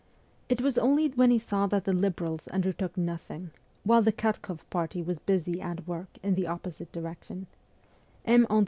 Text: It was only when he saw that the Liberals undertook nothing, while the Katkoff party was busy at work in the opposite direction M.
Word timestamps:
It 0.49 0.61
was 0.61 0.79
only 0.79 1.09
when 1.09 1.29
he 1.29 1.37
saw 1.37 1.67
that 1.67 1.83
the 1.85 1.93
Liberals 1.93 2.47
undertook 2.47 2.97
nothing, 2.97 3.51
while 3.83 4.01
the 4.01 4.11
Katkoff 4.11 4.67
party 4.71 4.99
was 5.03 5.19
busy 5.19 5.61
at 5.61 5.87
work 5.87 6.07
in 6.23 6.33
the 6.33 6.47
opposite 6.47 6.91
direction 6.91 7.45
M. 8.25 8.47